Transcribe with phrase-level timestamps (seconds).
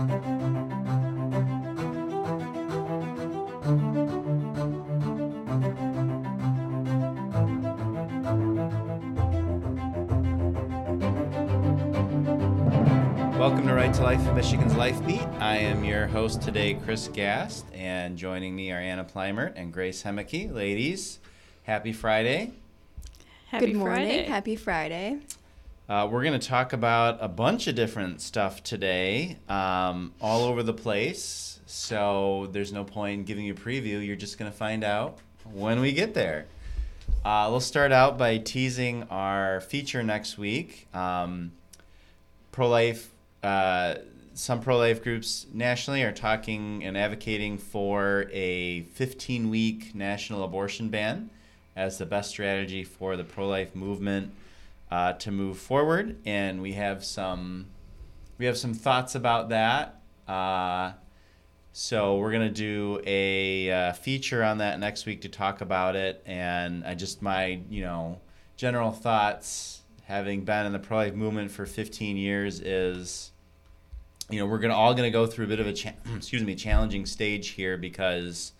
[0.00, 0.16] Welcome
[13.66, 15.38] to Right to Life, Michigan's LifeBeat.
[15.38, 20.02] I am your host today, Chris Gast, and joining me are Anna Plymert and Grace
[20.02, 20.50] Hemeke.
[20.50, 21.18] Ladies,
[21.64, 22.52] happy Friday.
[23.48, 24.06] Happy Good morning.
[24.06, 24.24] Friday.
[24.24, 25.18] Happy Friday.
[25.90, 30.62] Uh, we're going to talk about a bunch of different stuff today, um, all over
[30.62, 31.58] the place.
[31.66, 34.06] So there's no point in giving you a preview.
[34.06, 35.18] You're just going to find out
[35.52, 36.46] when we get there.
[37.24, 40.86] Uh, we'll start out by teasing our feature next week.
[40.94, 41.50] Um,
[42.52, 43.10] pro life,
[43.42, 43.96] uh,
[44.34, 50.88] some pro life groups nationally are talking and advocating for a 15 week national abortion
[50.88, 51.30] ban
[51.74, 54.30] as the best strategy for the pro life movement
[54.90, 56.18] uh, to move forward.
[56.24, 57.66] And we have some
[58.38, 60.00] we have some thoughts about that.
[60.26, 60.92] Uh,
[61.72, 66.22] so we're gonna do a uh, feature on that next week to talk about it,
[66.26, 68.20] and I just my you know
[68.56, 73.30] general thoughts, having been in the pro life movement for 15 years, is
[74.30, 76.56] you know we're gonna all gonna go through a bit of a cha- excuse me
[76.56, 78.52] challenging stage here because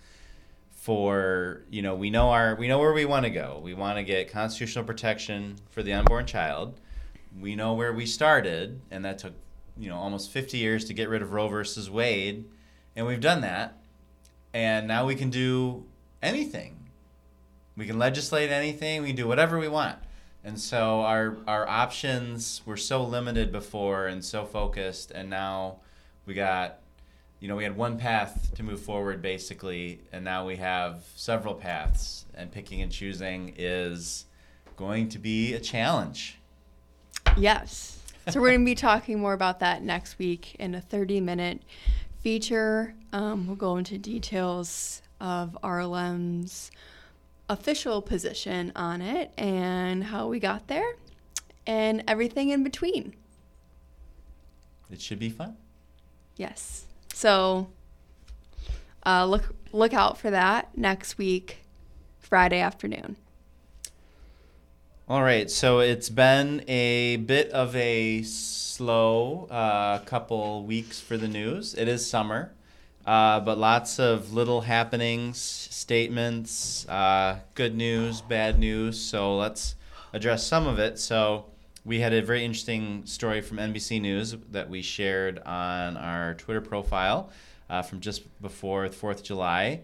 [0.90, 3.60] for you know we know our we know where we want to go.
[3.62, 6.80] We want to get constitutional protection for the unborn child.
[7.40, 9.34] We know where we started, and that took
[9.78, 12.44] you know almost 50 years to get rid of Roe versus Wade
[12.96, 13.78] and we've done that
[14.52, 15.84] and now we can do
[16.22, 16.76] anything
[17.76, 19.96] we can legislate anything we can do whatever we want
[20.42, 25.76] and so our our options were so limited before and so focused and now
[26.26, 26.80] we got
[27.40, 31.54] you know we had one path to move forward basically and now we have several
[31.54, 34.26] paths and picking and choosing is
[34.76, 36.40] going to be a challenge
[37.36, 37.98] Yes.
[38.28, 41.62] So we're going to be talking more about that next week in a 30 minute
[42.20, 42.94] feature.
[43.12, 46.70] Um, we'll go into details of RLM's
[47.48, 50.94] official position on it and how we got there
[51.66, 53.14] and everything in between.
[54.90, 55.56] it should be fun
[56.36, 56.86] Yes.
[57.14, 57.68] So
[59.04, 61.58] uh, look look out for that next week,
[62.18, 63.16] Friday afternoon.
[65.08, 71.26] All right, so it's been a bit of a slow uh, couple weeks for the
[71.26, 71.74] news.
[71.74, 72.52] It is summer,
[73.04, 79.00] uh, but lots of little happenings, statements, uh, good news, bad news.
[79.00, 79.74] So let's
[80.12, 80.96] address some of it.
[80.98, 81.46] So
[81.84, 86.60] we had a very interesting story from NBC News that we shared on our Twitter
[86.60, 87.30] profile
[87.70, 89.80] uh, from just before the 4th of July.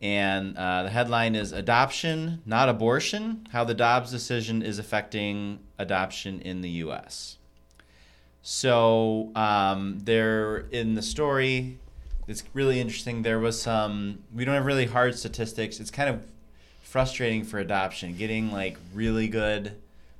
[0.00, 6.40] And uh, the headline is Adoption, Not Abortion How the Dobbs Decision is Affecting Adoption
[6.40, 7.38] in the U.S.
[8.42, 11.78] So, um, there in the story,
[12.28, 13.22] it's really interesting.
[13.22, 15.80] There was some, we don't have really hard statistics.
[15.80, 16.22] It's kind of
[16.82, 18.16] frustrating for adoption.
[18.16, 19.76] Getting like really good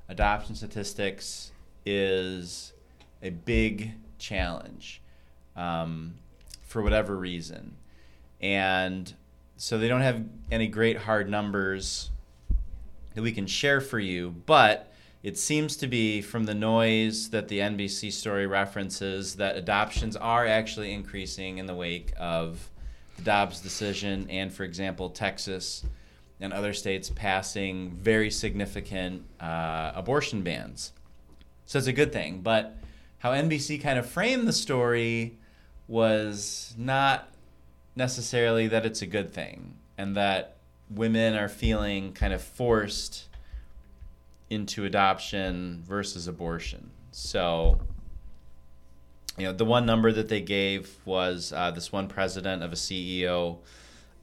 [0.08, 1.52] adoption statistics
[1.84, 2.72] is
[3.22, 5.00] a big challenge
[5.56, 6.14] um,
[6.62, 7.76] for whatever reason.
[8.40, 9.12] And
[9.56, 12.10] so they don't have any great hard numbers
[13.14, 17.48] that we can share for you, but it seems to be from the noise that
[17.48, 22.70] the NBC story references that adoptions are actually increasing in the wake of
[23.16, 25.84] the Dobbs decision and, for example, Texas
[26.40, 30.92] and other states passing very significant uh, abortion bans.
[31.64, 32.40] So it's a good thing.
[32.40, 32.76] But
[33.18, 35.38] how NBC kind of framed the story
[35.88, 37.28] was not
[37.94, 40.56] necessarily that it's a good thing and that
[40.90, 43.28] women are feeling kind of forced
[44.50, 46.90] into adoption versus abortion.
[47.10, 47.80] So,
[49.36, 52.76] you know, the one number that they gave was uh, this one president of a
[52.76, 53.58] CEO,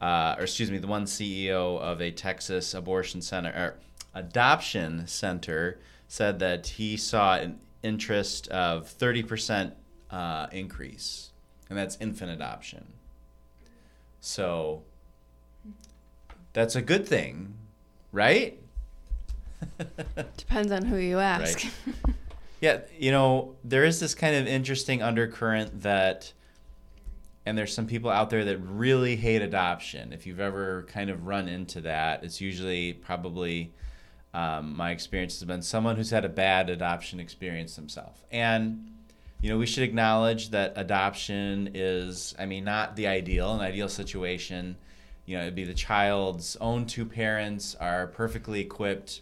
[0.03, 3.80] uh, or excuse me, the one CEO of a Texas abortion center or
[4.14, 9.72] adoption center said that he saw an interest of 30%
[10.12, 11.31] uh, increase,
[11.69, 12.86] and that's infant adoption.
[14.19, 14.83] So
[16.51, 17.54] that's a good thing,
[18.12, 18.60] right?
[20.36, 21.63] Depends on who you ask.
[21.63, 22.06] Right.
[22.60, 26.33] Yeah, you know, there is this kind of interesting undercurrent that,
[27.45, 30.13] and there's some people out there that really hate adoption.
[30.13, 33.74] If you've ever kind of run into that, it's usually probably
[34.34, 38.24] um, my experience has been someone who's had a bad adoption experience themselves.
[38.31, 38.92] And,
[39.42, 43.90] you know, we should acknowledge that adoption is, I mean, not the ideal, an ideal
[43.90, 44.78] situation.
[45.25, 49.22] You know, it'd be the child's own two parents are perfectly equipped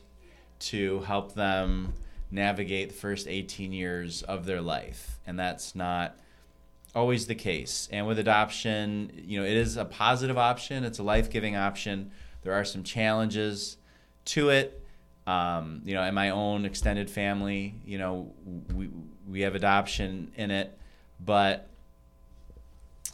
[0.60, 1.94] to help them
[2.30, 5.20] navigate the first 18 years of their life.
[5.26, 6.18] And that's not
[6.94, 7.88] always the case.
[7.92, 10.84] And with adoption, you know, it is a positive option.
[10.84, 12.12] It's a life-giving option.
[12.44, 13.78] There are some challenges
[14.26, 14.78] to it.
[15.28, 18.34] Um, you know, in my own extended family, you know,
[18.74, 18.90] we
[19.30, 20.78] we have adoption in it,
[21.24, 21.70] but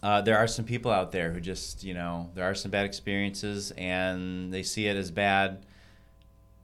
[0.02, 2.86] uh, there are some people out there who just, you know, there are some bad
[2.86, 5.66] experiences and they see it as bad.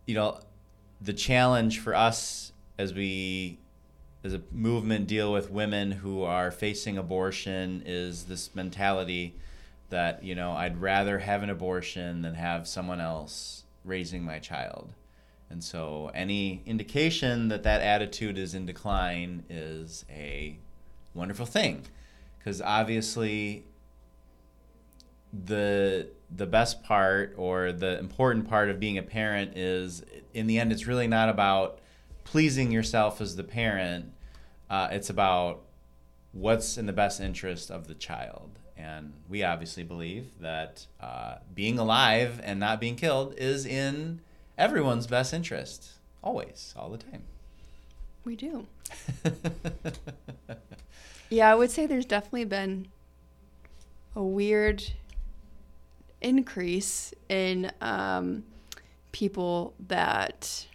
[0.06, 0.39] You know,
[1.01, 3.59] the challenge for us as we
[4.24, 9.36] as a movement deal with women who are facing abortion is this mentality
[9.90, 14.94] that you know I'd rather have an abortion than have someone else raising my child.
[15.50, 20.58] And so any indication that that attitude is in decline is a
[21.14, 21.84] wonderful thing
[22.40, 23.66] because obviously
[25.46, 30.04] the the best part or the important part of being a parent is
[30.34, 31.80] in the end it's really not about
[32.24, 34.12] pleasing yourself as the parent
[34.70, 35.62] uh, it's about
[36.31, 38.58] what's in the best interest of the child.
[38.75, 44.22] And we obviously believe that uh, being alive and not being killed is in
[44.58, 45.92] everyone's best interest
[46.24, 47.24] always all the time.
[48.26, 48.66] We do.
[51.34, 52.88] Yeah i would say there's definitely been
[54.16, 54.84] a weird
[56.22, 58.44] increase in um,
[59.12, 60.68] people that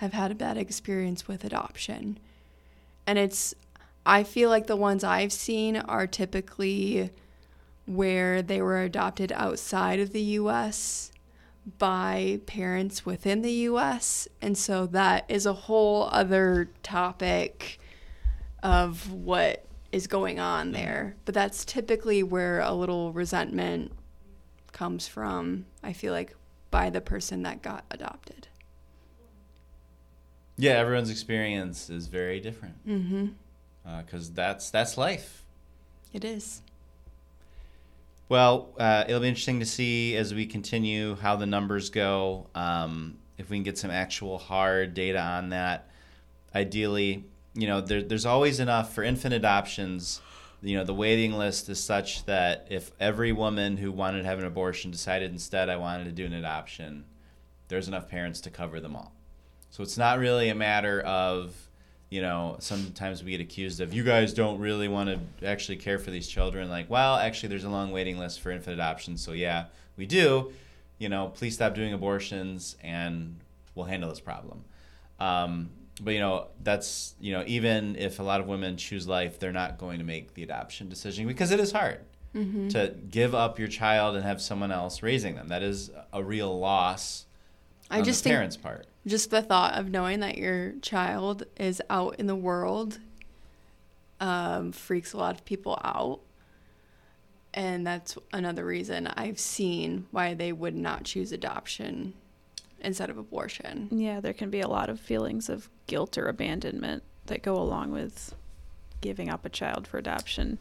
[0.00, 2.18] have had a bad experience with adoption.
[3.06, 3.54] And it's,
[4.06, 7.10] I feel like the ones I've seen are typically
[7.84, 11.12] where they were adopted outside of the US
[11.78, 14.26] by parents within the US.
[14.40, 17.78] And so that is a whole other topic
[18.62, 20.82] of what is going on mm-hmm.
[20.82, 21.16] there.
[21.26, 23.92] But that's typically where a little resentment
[24.72, 26.34] comes from, I feel like,
[26.70, 28.48] by the person that got adopted.
[30.60, 32.86] Yeah, everyone's experience is very different.
[32.86, 33.26] Mm-hmm.
[33.98, 35.44] Because uh, that's that's life.
[36.12, 36.62] It is.
[38.28, 42.46] Well, uh, it'll be interesting to see as we continue how the numbers go.
[42.54, 45.88] Um, if we can get some actual hard data on that.
[46.54, 47.24] Ideally,
[47.54, 50.20] you know, there, there's always enough for infant adoptions
[50.62, 54.38] you know the waiting list is such that if every woman who wanted to have
[54.38, 57.04] an abortion decided instead I wanted to do an adoption,
[57.68, 59.14] there's enough parents to cover them all.
[59.70, 61.54] So it's not really a matter of,
[62.10, 65.98] you know, sometimes we get accused of you guys don't really want to actually care
[65.98, 66.68] for these children.
[66.68, 69.16] Like, well, actually, there's a long waiting list for infant adoption.
[69.16, 70.52] So yeah, we do.
[70.98, 73.38] You know, please stop doing abortions and
[73.74, 74.64] we'll handle this problem.
[75.18, 75.70] Um,
[76.02, 79.52] but you know that's you know even if a lot of women choose life they're
[79.52, 82.00] not going to make the adoption decision because it is hard
[82.34, 82.68] mm-hmm.
[82.68, 86.58] to give up your child and have someone else raising them that is a real
[86.58, 87.26] loss
[87.90, 92.16] I just the parents part just the thought of knowing that your child is out
[92.18, 92.98] in the world
[94.20, 96.20] um, freaks a lot of people out
[97.52, 102.14] and that's another reason I've seen why they would not choose adoption
[102.80, 103.88] instead of abortion.
[103.90, 107.92] Yeah, there can be a lot of feelings of guilt or abandonment that go along
[107.92, 108.34] with
[109.00, 110.58] giving up a child for adoption.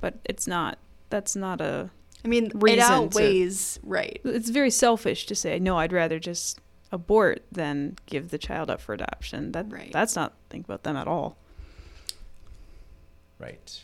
[0.00, 0.78] But it's not,
[1.10, 1.90] that's not a.
[2.24, 4.20] I mean, it outweighs, to, right.
[4.24, 6.60] It's very selfish to say, no, I'd rather just
[6.90, 9.52] abort than give the child up for adoption.
[9.52, 9.92] That, right.
[9.92, 11.36] That's not think about them at all.
[13.38, 13.80] Right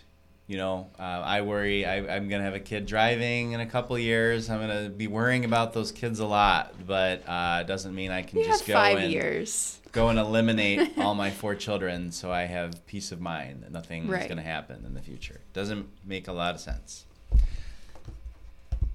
[0.46, 3.98] you know, uh, I worry I, am gonna have a kid driving in a couple
[3.98, 4.50] years.
[4.50, 8.22] I'm gonna be worrying about those kids a lot, but uh, it doesn't mean I
[8.22, 9.80] can you just go five and years.
[9.92, 14.06] go and eliminate all my four children, so I have peace of mind that nothing
[14.06, 14.22] right.
[14.22, 15.40] is gonna happen in the future.
[15.54, 17.06] Doesn't make a lot of sense.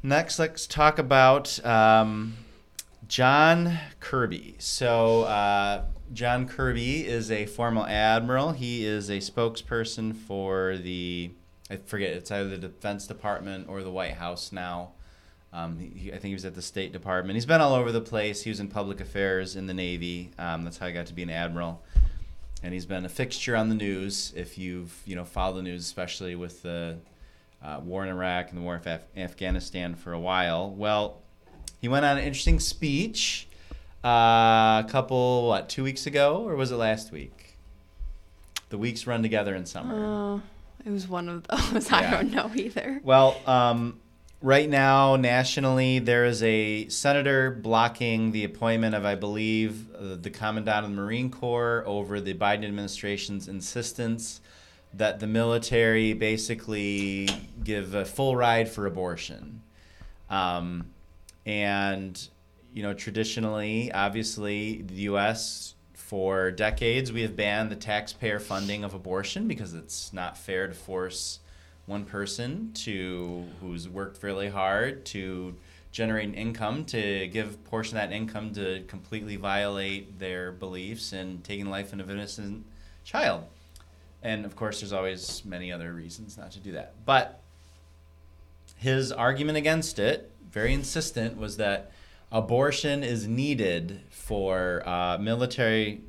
[0.04, 2.38] Next, let's talk about um,
[3.10, 4.56] John Kirby.
[4.60, 5.24] So.
[5.24, 8.52] Uh, John Kirby is a former admiral.
[8.52, 11.32] He is a spokesperson for the
[11.70, 14.94] I forget it's either the Defense Department or the White House now.
[15.54, 17.36] Um, he, I think he was at the State Department.
[17.36, 18.42] He's been all over the place.
[18.42, 20.32] He was in public affairs in the Navy.
[20.40, 21.84] Um, that's how he got to be an admiral,
[22.64, 24.34] and he's been a fixture on the news.
[24.36, 26.98] If you've you know followed the news, especially with the
[27.64, 30.72] uh, war in Iraq and the war in Af- Afghanistan for a while.
[30.72, 31.22] Well,
[31.80, 33.48] he went on an interesting speech
[34.04, 37.58] uh, a couple what two weeks ago, or was it last week?
[38.70, 40.36] The weeks run together in summer.
[40.36, 40.40] Uh.
[40.86, 41.90] It was one of those.
[41.92, 41.98] Yeah.
[41.98, 43.02] I don't know either.
[43.04, 44.00] Well, um,
[44.42, 50.30] right now, nationally, there is a senator blocking the appointment of, I believe, uh, the
[50.30, 54.42] commandant of the Marine Corps over the Biden administration's insistence
[54.94, 57.30] that the military basically
[57.64, 59.62] give a full ride for abortion.
[60.30, 60.88] Um,
[61.50, 62.30] and,
[62.74, 65.74] you know, traditionally, obviously, the U.S
[66.10, 70.74] for decades, we have banned the taxpayer funding of abortion because it's not fair to
[70.74, 71.40] force
[71.86, 75.56] one person to who's worked really hard to
[75.92, 81.44] generate an income to give portion of that income to completely violate their beliefs and
[81.44, 82.66] taking life of an innocent
[83.04, 83.44] child.
[84.24, 86.96] And of course, there's always many other reasons not to do that.
[87.06, 87.40] But
[88.78, 91.92] his argument against it, very insistent, was that
[92.32, 96.02] abortion is needed for uh, military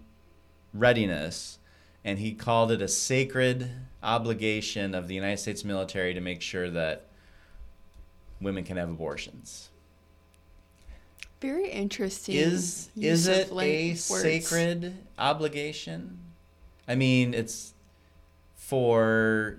[0.72, 1.58] readiness,
[2.04, 3.70] and he called it a sacred
[4.02, 7.06] obligation of the United States military to make sure that
[8.40, 9.68] women can have abortions.
[11.40, 12.34] Very interesting.
[12.34, 14.00] Is is it a words.
[14.02, 16.18] sacred obligation?
[16.86, 17.72] I mean, it's
[18.56, 19.58] for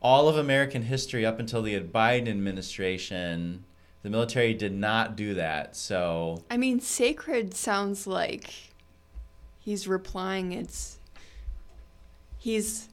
[0.00, 3.64] all of American history up until the Biden administration.
[4.02, 5.76] The military did not do that.
[5.76, 8.72] So I mean, sacred sounds like
[9.58, 10.98] he's replying it's
[12.38, 12.88] he's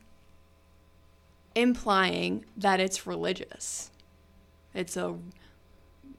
[1.53, 3.91] implying that it's religious.
[4.73, 5.15] It's a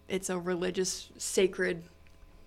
[0.08, 1.82] it's a religious sacred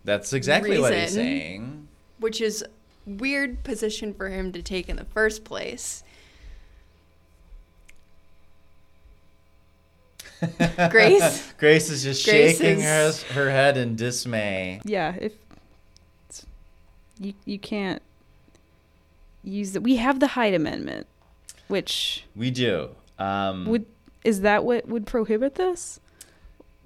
[0.06, 1.88] that's exactly what he's saying.
[2.20, 2.64] which is
[3.06, 6.04] weird position for him to take in the first place.
[10.90, 11.54] Grace?
[11.58, 14.82] Grace is just Grace shaking is- her her head in dismay.
[14.84, 15.34] Yeah, if
[17.20, 18.02] you you can't
[19.44, 21.08] use the we have the Hyde Amendment,
[21.68, 22.90] which We do.
[23.18, 23.86] Um, would
[24.24, 26.00] is that what would prohibit this?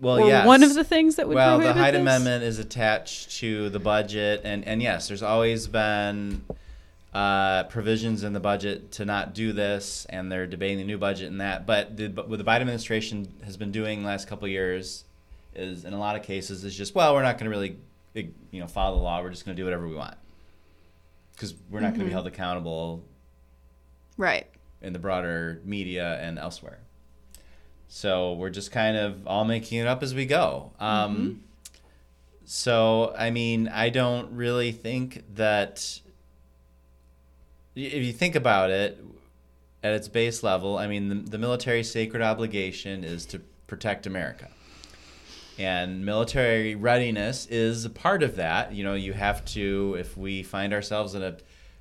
[0.04, 0.46] well, or yes.
[0.46, 2.02] one of the things that would well, the Hyde this?
[2.02, 6.44] Amendment is attached to the budget, and, and yes, there's always been
[7.14, 11.30] uh, provisions in the budget to not do this, and they're debating the new budget
[11.30, 11.66] and that.
[11.66, 15.04] But the, what the Biden administration has been doing the last couple years
[15.56, 17.78] is, in a lot of cases, is just well, we're not going to really,
[18.52, 19.22] you know, follow the law.
[19.22, 20.16] We're just going to do whatever we want
[21.36, 23.04] because we're not going to be held accountable
[24.18, 24.46] Right.
[24.82, 26.80] in the broader media and elsewhere.
[27.88, 30.72] So we're just kind of all making it up as we go.
[30.80, 31.44] Um,
[32.46, 36.00] So, I mean, I don't really think that.
[37.76, 39.04] If you think about it
[39.82, 44.50] at its base level, I mean, the, the military sacred obligation is to protect America.
[45.58, 48.74] And military readiness is a part of that.
[48.74, 51.38] You know, you have to, if we find ourselves in a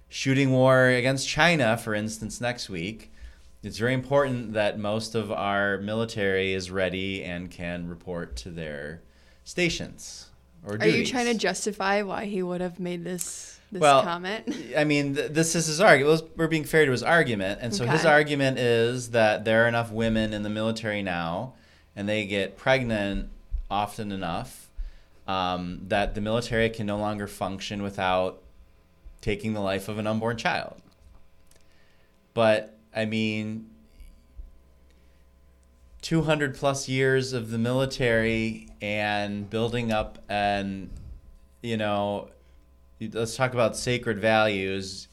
[0.09, 3.11] shooting war against China, for instance, next week,
[3.63, 9.03] it's very important that most of our military is ready and can report to their
[9.45, 10.31] stations
[10.65, 14.55] or Are you trying to justify why he would have made this this Well, comment?
[14.77, 16.31] I mean, th- this is his argument.
[16.37, 19.91] We're being fair to his argument, and so his argument is that there are enough
[19.91, 21.55] women in the military now,
[21.97, 23.31] and they get pregnant
[23.71, 24.69] often enough
[25.27, 28.43] um, that the military can no longer function without
[29.23, 30.81] taking the life of an unborn child.
[32.35, 33.71] But I mean,
[36.03, 40.91] 200 plus years of the military and building up and
[41.63, 42.29] you know
[43.13, 45.09] let's talk about sacred values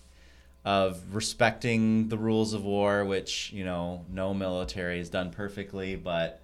[0.65, 6.41] of respecting the rules of war which you know no military has done perfectly but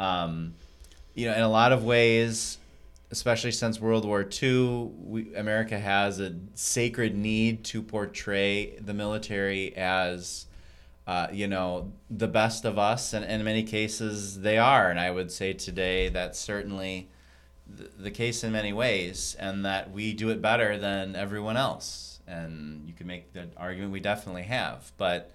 [0.00, 0.54] um,
[1.14, 2.58] you know in a lot of ways
[3.10, 9.76] especially since world war ii we, america has a sacred need to portray the military
[9.76, 10.46] as
[11.06, 14.88] uh, you know, the best of us, and, and in many cases they are.
[14.88, 17.08] And I would say today that certainly
[17.98, 22.20] the, case in many ways, and that we do it better than everyone else.
[22.26, 24.92] And you can make the argument we definitely have.
[24.96, 25.32] But,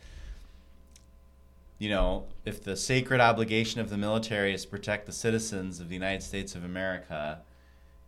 [1.80, 5.90] you know, if the sacred obligation of the military is to protect the citizens of
[5.90, 7.40] the United States of America,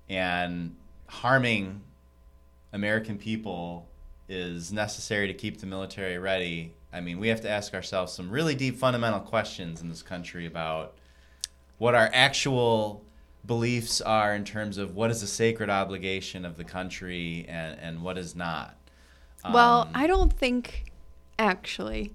[0.10, 0.76] and
[1.08, 1.82] harming
[2.74, 3.88] American people
[4.28, 8.30] is necessary to keep the military ready, I mean, we have to ask ourselves some
[8.30, 10.96] really deep fundamental questions in this country about
[11.78, 13.04] what our actual
[13.46, 18.02] beliefs are in terms of what is a sacred obligation of the country and, and
[18.02, 18.76] what is not.
[19.52, 20.92] well, Um, I don't think
[21.38, 22.14] actually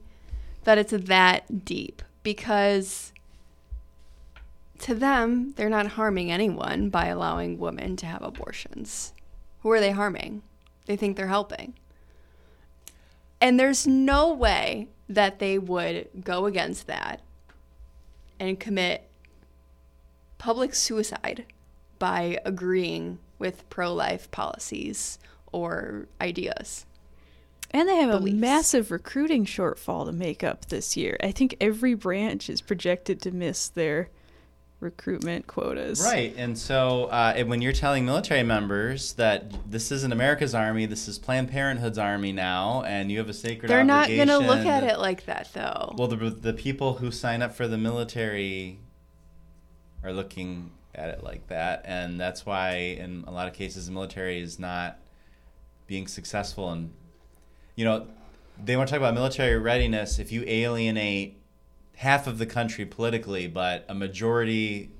[0.64, 3.12] that it's that deep because
[4.78, 9.12] to them, they're not harming anyone by allowing women to have abortions.
[9.60, 10.42] Who are they harming?
[10.86, 11.74] They think they're helping.
[13.40, 17.22] And there's no way that they would go against that
[18.38, 19.08] and commit
[20.44, 21.46] public suicide
[21.98, 25.18] by agreeing with pro life policies
[25.52, 26.84] or ideas.
[27.70, 28.36] And they have beliefs.
[28.36, 31.16] a massive recruiting shortfall to make up this year.
[31.22, 34.10] I think every branch is projected to miss their
[34.80, 36.02] recruitment quotas.
[36.02, 40.84] Right, and so uh, and when you're telling military members that this isn't America's army,
[40.84, 43.78] this is Planned Parenthood's army now, and you have a sacred army.
[43.78, 45.94] They're not going to look at it like that, though.
[45.96, 48.78] Well, the the people who sign up for the military
[50.04, 53.92] are looking at it like that, and that's why in a lot of cases the
[53.92, 54.98] military is not
[55.86, 56.70] being successful.
[56.70, 56.92] And
[57.76, 58.06] you know,
[58.62, 60.18] they want to talk about military readiness.
[60.18, 61.40] If you alienate
[61.96, 64.90] half of the country politically, but a majority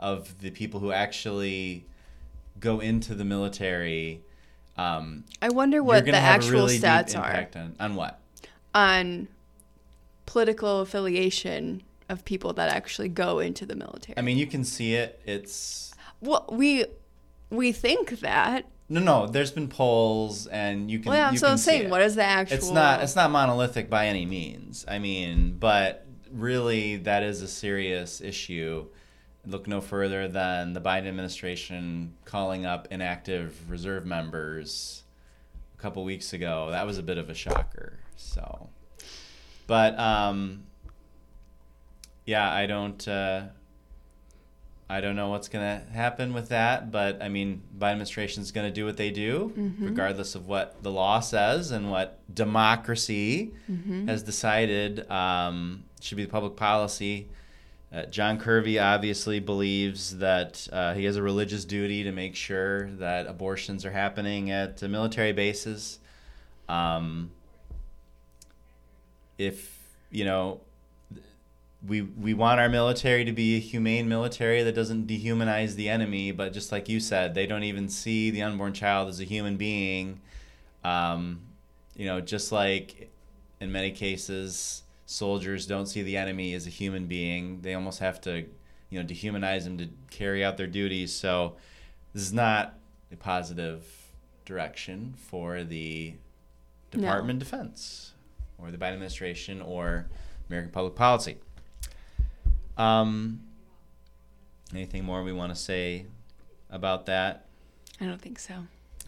[0.00, 1.86] of the people who actually
[2.58, 4.22] go into the military.
[4.76, 8.20] Um, I wonder what the actual really stats are on, on what?
[8.74, 9.28] on
[10.26, 14.16] political affiliation of people that actually go into the military.
[14.16, 15.20] I mean, you can see it.
[15.24, 16.86] It's well, we
[17.50, 18.66] we think that.
[18.88, 19.26] no, no.
[19.26, 21.10] There's been polls, and you can.
[21.10, 22.56] Well, yeah, so I'm see saying, what is the actual?
[22.56, 23.02] It's not.
[23.02, 24.84] It's not monolithic by any means.
[24.88, 28.86] I mean, but really, that is a serious issue.
[29.46, 35.02] Look no further than the Biden administration calling up inactive reserve members
[35.78, 36.68] a couple weeks ago.
[36.70, 37.98] That was a bit of a shocker.
[38.16, 38.70] So,
[39.66, 40.64] but um,
[42.26, 43.06] yeah, I don't.
[43.06, 43.42] Uh,
[44.88, 48.52] I don't know what's going to happen with that, but I mean, Biden administration is
[48.52, 49.50] going to do what they do,
[49.80, 53.52] regardless of what the law says and what democracy
[54.06, 57.28] has decided um, should be the public policy.
[57.92, 62.90] Uh, John Kirby obviously believes that uh, he has a religious duty to make sure
[62.92, 65.98] that abortions are happening at military bases.
[66.68, 67.30] Um,
[69.38, 69.78] if
[70.10, 70.60] you know
[71.86, 76.32] we we want our military to be a humane military that doesn't dehumanize the enemy,
[76.32, 79.56] but just like you said, they don't even see the unborn child as a human
[79.56, 80.20] being.
[80.82, 81.40] Um,
[81.94, 83.10] you know, just like
[83.60, 87.60] in many cases, soldiers don't see the enemy as a human being.
[87.60, 88.44] They almost have to,
[88.90, 91.12] you know, dehumanize them to carry out their duties.
[91.12, 91.56] So
[92.12, 92.74] this is not
[93.12, 93.84] a positive
[94.44, 96.14] direction for the
[96.94, 97.00] No.
[97.02, 98.12] Department of Defense
[98.58, 100.06] or the Biden administration or
[100.48, 101.38] American public policy.
[102.76, 103.40] Um,
[104.72, 106.06] anything more we want to say
[106.70, 107.46] about that?
[108.00, 108.54] I don't think so.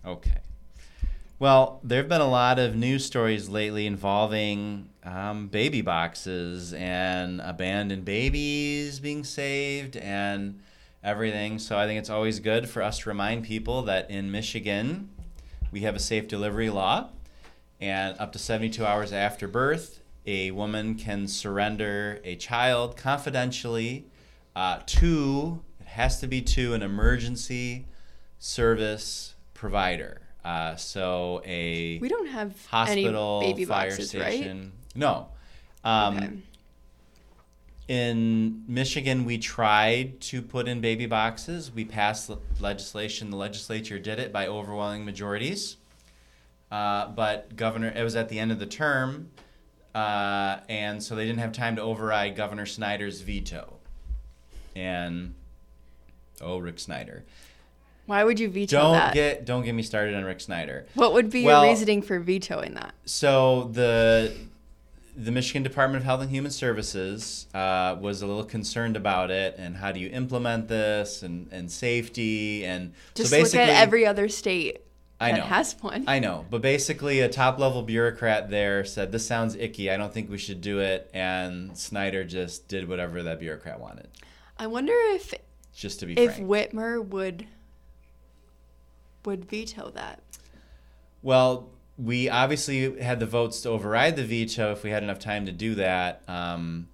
[0.04, 0.38] Okay.
[1.38, 7.42] Well, there have been a lot of news stories lately involving um, baby boxes and
[7.42, 10.60] abandoned babies being saved and
[11.04, 11.58] everything.
[11.58, 15.10] So I think it's always good for us to remind people that in Michigan,
[15.70, 17.10] we have a safe delivery law.
[17.80, 24.06] And up to 72 hours after birth, a woman can surrender a child confidentially
[24.54, 27.86] uh, to, it has to be to an emergency
[28.38, 30.20] service provider.
[30.44, 34.72] Uh, so a We don't have hospital, any baby fire boxes, station.
[34.94, 35.28] No.
[35.84, 36.16] Um.
[36.16, 36.30] Okay.
[37.88, 41.70] In Michigan, we tried to put in baby boxes.
[41.72, 43.30] We passed legislation.
[43.30, 45.76] The legislature did it by overwhelming majorities.
[46.70, 49.30] Uh, but governor, it was at the end of the term,
[49.96, 53.78] uh, and so they didn't have time to override Governor Snyder's veto.
[54.74, 55.34] And
[56.42, 57.24] oh, Rick Snyder,
[58.04, 59.14] Why would you veto don't that?
[59.14, 60.84] get don't get me started on Rick Snyder.
[60.94, 62.94] what would be Well- your reasoning for vetoing that?
[63.06, 64.34] So the
[65.16, 69.54] the Michigan Department of Health and Human Services uh, was a little concerned about it
[69.56, 73.80] and how do you implement this and, and safety and Just so look basically at
[73.82, 74.82] every other state
[75.18, 76.04] I know has one.
[76.06, 80.12] I know but basically a top level bureaucrat there said this sounds icky I don't
[80.12, 84.08] think we should do it and Snyder just did whatever that bureaucrat wanted
[84.58, 85.32] I wonder if
[85.74, 87.46] just to be if frank Whitmer would
[89.26, 90.22] would veto that.
[91.22, 95.44] Well, we obviously had the votes to override the veto if we had enough time
[95.46, 96.22] to do that.
[96.28, 96.88] Um,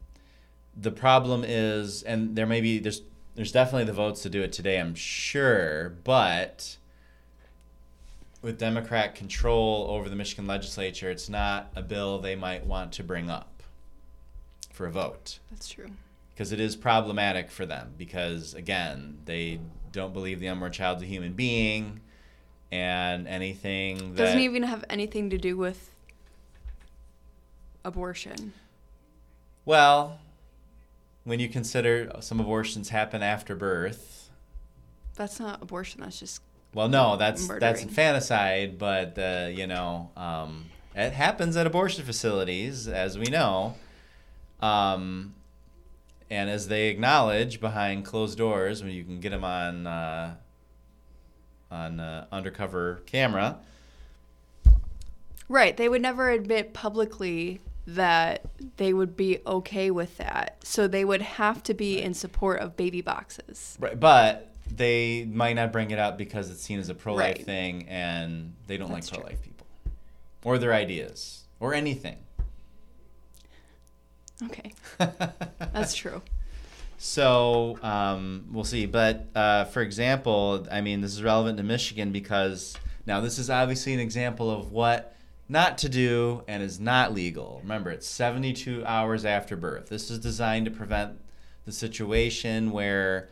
[0.76, 3.02] the problem is, and there may be there's
[3.34, 6.76] there's definitely the votes to do it today, I'm sure, but
[8.42, 13.04] with Democrat control over the Michigan legislature, it's not a bill they might want to
[13.04, 13.62] bring up
[14.72, 15.90] for a vote That's true.
[16.34, 19.60] because it is problematic for them because again they
[19.92, 22.00] don't believe the unborn child's a human being
[22.72, 25.90] and anything that Doesn't even have anything to do with
[27.84, 28.54] abortion.
[29.66, 30.18] well
[31.24, 34.30] when you consider some abortions happen after birth
[35.14, 36.00] That's not abortion.
[36.00, 36.40] That's just
[36.74, 42.88] well no that's that's infanticide but uh, you know um, it happens at abortion facilities
[42.88, 43.74] as we know
[44.60, 45.34] um,
[46.30, 50.34] and as they acknowledge behind closed doors when you can get them on uh,
[51.70, 53.58] on uh, undercover camera
[55.52, 55.76] right.
[55.76, 58.42] They would never admit publicly that
[58.76, 60.58] they would be okay with that.
[60.64, 63.76] So they would have to be in support of baby boxes.
[63.80, 67.36] Right, but they might not bring it up because it's seen as a pro life
[67.36, 67.44] Right.
[67.44, 69.66] thing and they don't That's like pro life people
[70.44, 72.16] or their ideas or anything.
[74.44, 74.72] Okay,
[75.72, 76.20] that's true.
[76.98, 78.86] So um, we'll see.
[78.86, 83.50] But uh, for example, I mean, this is relevant to Michigan because now this is
[83.50, 85.14] obviously an example of what
[85.48, 87.60] not to do and is not legal.
[87.62, 89.88] Remember, it's 72 hours after birth.
[89.88, 91.18] This is designed to prevent
[91.64, 93.28] the situation where,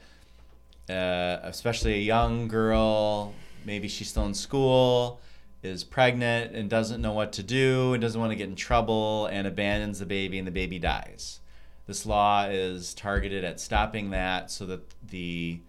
[0.90, 5.20] uh, especially a young girl, maybe she's still in school,
[5.62, 9.26] is pregnant and doesn't know what to do and doesn't want to get in trouble
[9.26, 11.40] and abandons the baby and the baby dies.
[11.87, 15.61] This law is targeted at stopping that so that the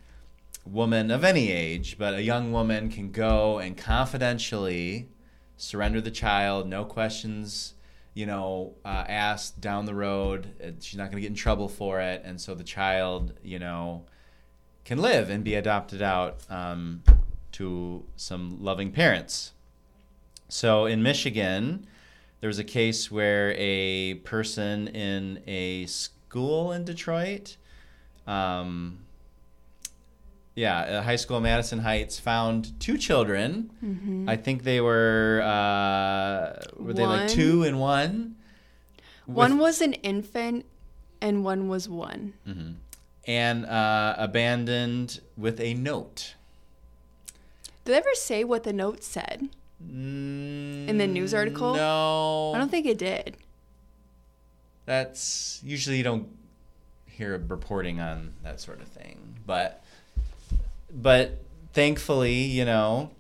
[0.65, 5.09] woman of any age, but a young woman can go and confidentially
[5.57, 7.73] surrender the child, no questions,
[8.13, 10.53] you know, uh, asked down the road.
[10.63, 13.59] Uh, She's not going to get in trouble for it, and so the child, you
[13.59, 14.05] know,
[14.85, 17.03] can live and be adopted out um,
[17.53, 19.53] to some loving parents.
[20.49, 21.85] So in Michigan,
[22.39, 27.55] there was a case where a person in a school in Detroit,
[28.27, 28.99] um,
[30.55, 34.25] yeah, a high school in Madison Heights, found two children.
[34.27, 38.35] I think they were uh, were they like two and one.
[39.25, 40.65] One With- was an infant,
[41.21, 42.33] and one was one.
[42.47, 42.75] Mhm.
[43.31, 46.35] And uh, abandoned with a note.
[47.85, 49.49] Did they ever say what the note said?
[49.79, 51.73] In the news article?
[51.75, 53.37] No, I don't think it did.
[54.85, 56.27] that's usually you don't
[57.05, 59.83] hear reporting on that sort of thing but
[60.91, 61.37] but
[61.73, 63.11] thankfully you know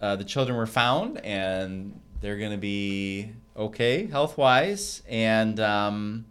[0.00, 6.24] uh, the children were found and they're going to be okay health wise and um,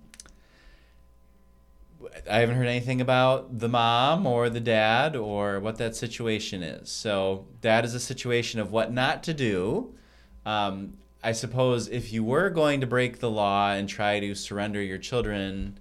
[2.31, 6.89] I haven't heard anything about the mom or the dad or what that situation is.
[6.89, 9.93] So that is a situation of what not to do.
[10.45, 14.81] Um, I suppose if you were going to break the law and try to surrender
[14.81, 15.77] your children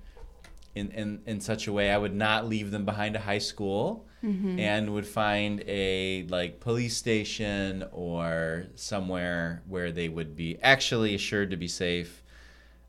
[0.74, 4.06] in, in, in such a way, I would not leave them behind a high school
[4.58, 11.50] and would find a like police station or somewhere where they would be actually assured
[11.52, 12.22] to be safe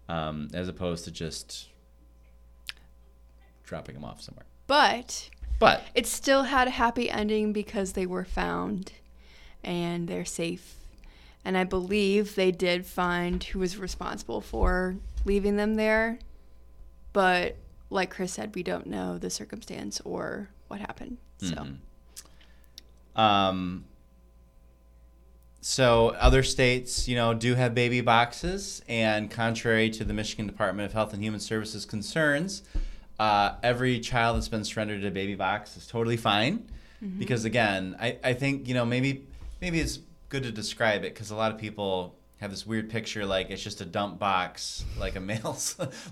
[0.09, 1.69] um, as opposed to just
[3.71, 4.45] dropping them off somewhere.
[4.67, 8.91] But But it still had a happy ending because they were found
[9.63, 10.75] and they're safe.
[11.45, 16.19] And I believe they did find who was responsible for leaving them there.
[17.13, 17.55] But
[17.89, 21.17] like Chris said, we don't know the circumstance or what happened.
[21.37, 21.77] So Mhm.
[23.15, 23.85] Um,
[25.61, 30.87] so other states, you know, do have baby boxes, and contrary to the Michigan Department
[30.87, 32.63] of Health and Human Services concerns,
[33.19, 36.67] uh, every child that's been surrendered to a baby box is totally fine.
[37.17, 39.25] Because again, I, I think you know maybe
[39.59, 43.25] maybe it's good to describe it because a lot of people have this weird picture
[43.25, 45.57] like it's just a dump box like a mail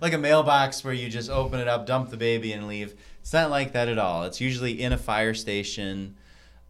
[0.02, 2.96] like a mailbox where you just open it up dump the baby and leave.
[3.22, 4.24] It's not like that at all.
[4.24, 6.16] It's usually in a fire station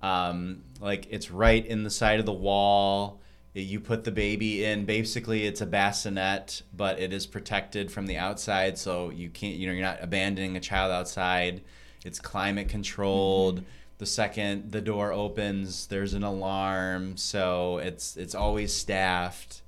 [0.01, 3.21] um, like it's right in the side of the wall
[3.61, 8.17] you put the baby in basically it's a bassinet but it is protected from the
[8.17, 11.61] outside so you can't you know you're not abandoning a child outside.
[12.05, 13.63] It's climate controlled.
[13.97, 19.61] The second the door opens there's an alarm so it's it's always staffed.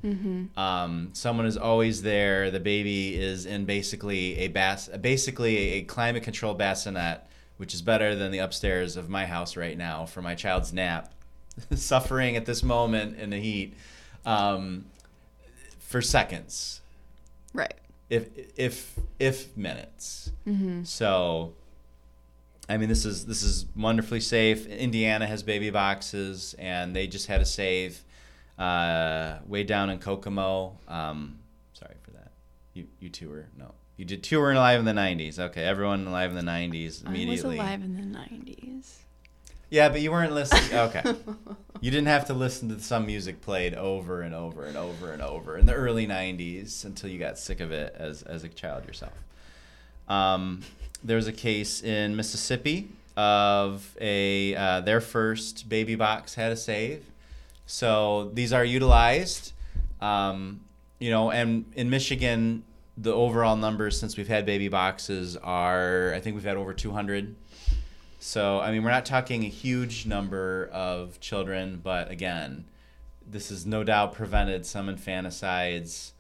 [0.58, 2.50] Um, someone is always there.
[2.52, 7.26] The baby is in basically a bass basically a climate controlled bassinet
[7.58, 11.14] which is better than the upstairs of my house right now for my child's nap
[11.76, 13.76] suffering at this moment in the heat
[14.26, 14.86] um,
[15.80, 16.82] for seconds
[17.54, 17.74] right.
[18.10, 20.32] if if if minutes.
[20.84, 21.54] So,
[22.68, 24.66] I mean, this is this is wonderfully safe.
[24.68, 28.04] Indiana has baby boxes, and they just had a save
[28.58, 30.78] uh, way down in Kokomo.
[30.88, 31.40] Um,
[31.74, 32.32] sorry for that.
[32.74, 33.74] You you two were no.
[33.98, 35.38] You did two were alive in the '90s.
[35.38, 37.60] Okay, everyone alive in the '90s immediately.
[37.60, 39.01] I was alive in the 90s.
[39.72, 40.62] Yeah, but you weren't listening.
[40.74, 41.02] Okay.
[41.80, 45.22] you didn't have to listen to some music played over and over and over and
[45.22, 48.86] over in the early 90s until you got sick of it as, as a child
[48.86, 49.14] yourself.
[50.10, 50.62] Um,
[51.04, 56.58] there was a case in Mississippi of a uh, their first baby box had a
[56.58, 57.06] save.
[57.66, 59.54] So these are utilized.
[60.02, 60.62] Um,
[61.00, 62.64] you know, and in Michigan,
[62.98, 67.36] the overall numbers since we've had baby boxes are, I think we've had over 200.
[68.24, 72.66] So, I mean, we're not talking a huge number of children, but again,
[73.26, 76.14] this has no doubt prevented some infanticides.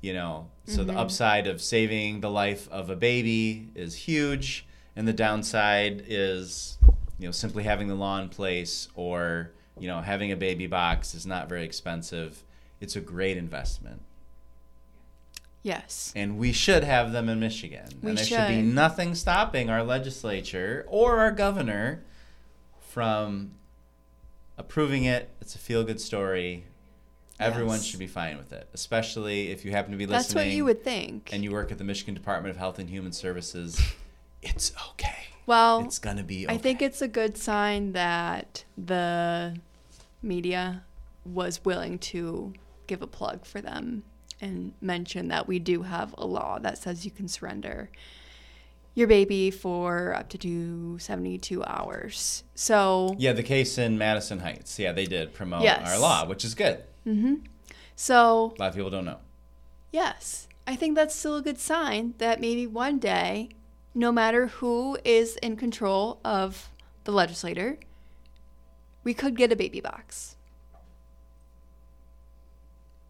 [0.00, 0.86] You know, so Mm-hmm.
[0.92, 6.78] the upside of saving the life of a baby is huge, and the downside is,
[7.18, 11.14] you know, simply having the law in place or you know having a baby box
[11.14, 12.42] is not very expensive.
[12.80, 14.02] It's a great investment,
[15.62, 16.12] Yes.
[16.16, 17.86] and we should have them in Michigan.
[18.02, 22.02] We and there should be nothing stopping our legislature or our governor
[22.80, 23.52] from
[24.58, 25.30] approving it.
[25.40, 26.66] It's a feel good story.
[27.40, 27.84] Everyone Yes.
[27.86, 30.18] should be fine with it, especially if you happen to be listening.
[30.22, 31.30] That's what you would think.
[31.32, 33.80] and you work at the Michigan Department of Health and Human Services.
[34.42, 35.26] It's okay.
[35.46, 36.54] well, It's going to be okay.
[36.54, 39.56] I think it's a good sign that the
[40.20, 40.82] media
[41.24, 42.52] was willing to
[42.88, 44.02] give a plug for them
[44.42, 47.88] and mention that we do have a law that says you can surrender
[48.94, 52.42] your baby for up to 72 hours.
[52.54, 54.78] So, Yeah, the case in Madison Heights.
[54.78, 55.88] Yeah, they did promote Yes.
[55.90, 56.82] our law, which is good.
[57.06, 57.36] Mm-hmm.
[57.96, 59.18] so A lot of people don't know.
[59.92, 63.48] Yes, I think that's still a good sign that maybe one day,
[63.94, 66.68] no matter who is in control of
[67.04, 67.78] the legislator,
[69.04, 70.36] we could get a baby box.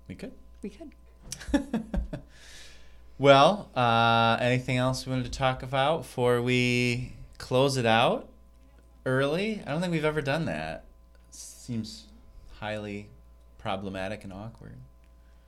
[0.09, 0.33] We could.
[0.63, 0.93] We could.
[3.23, 8.29] Well, uh, anything else we wanted to talk about before we close it out
[9.07, 9.63] early?
[9.65, 10.83] I don't think we've ever done that.
[11.31, 12.07] Seems
[12.59, 13.11] highly
[13.59, 14.75] problematic and awkward.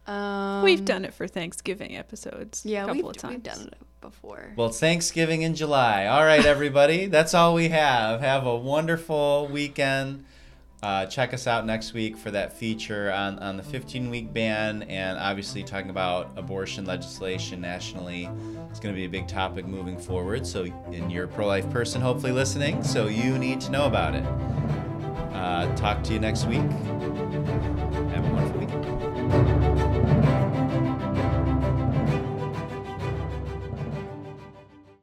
[0.07, 2.65] Um, We've done it for Thanksgiving episodes.
[2.65, 3.35] Yeah, a couple we've, of times.
[3.35, 4.53] we've done it before.
[4.55, 6.07] Well, Thanksgiving in July.
[6.07, 7.07] All right, everybody.
[7.07, 8.21] That's all we have.
[8.21, 10.27] Have a wonderful weekend.
[10.85, 14.83] Uh, check us out next week for that feature on, on the 15 week ban
[14.83, 18.29] and obviously talking about abortion legislation nationally.
[18.69, 20.47] It's going to be a big topic moving forward.
[20.47, 24.15] So, and you're a pro life person, hopefully listening, so you need to know about
[24.15, 24.27] it.
[25.35, 26.61] Uh, talk to you next week.